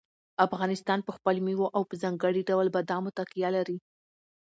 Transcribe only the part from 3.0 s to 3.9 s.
تکیه لري.